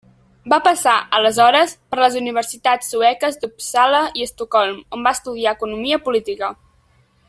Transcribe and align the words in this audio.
Va 0.51 0.57
passar, 0.67 0.93
aleshores, 1.17 1.75
per 1.91 1.99
les 2.05 2.17
universitats 2.23 2.89
sueques 2.95 3.39
d'Uppsala 3.43 4.03
i 4.21 4.27
Estocolm, 4.29 4.83
on 4.99 5.09
va 5.09 5.17
estudiar 5.19 5.57
Economia 5.59 6.05
política. 6.09 6.55